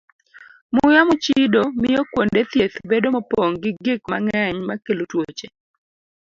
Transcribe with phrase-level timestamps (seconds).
[0.73, 5.47] Muya mochido miyo kuonde thieth bedo mopong' gi gik mang'eny makelo tuoche.